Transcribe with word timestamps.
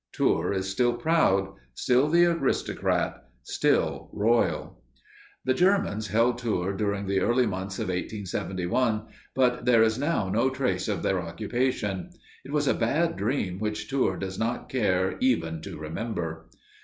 Tours 0.13 0.57
is 0.57 0.67
still 0.71 0.93
proud, 0.93 1.53
still 1.75 2.07
the 2.07 2.25
aristocrat, 2.25 3.23
still 3.43 4.09
royal. 4.11 4.81
The 5.45 5.53
Germans 5.53 6.07
held 6.07 6.39
Tours 6.39 6.75
during 6.79 7.05
the 7.05 7.19
early 7.19 7.45
months 7.45 7.77
of 7.77 7.89
1871, 7.89 9.05
but 9.35 9.65
there 9.65 9.83
is 9.83 9.99
now 9.99 10.27
no 10.27 10.49
trace 10.49 10.87
of 10.87 11.03
their 11.03 11.21
occupation. 11.21 12.09
It 12.43 12.51
was 12.51 12.67
a 12.67 12.73
bad 12.73 13.15
dream 13.15 13.59
which 13.59 13.87
Tours 13.91 14.19
does 14.19 14.39
not 14.39 14.69
care 14.69 15.17
even 15.19 15.61
to 15.61 15.77
remember. 15.77 16.49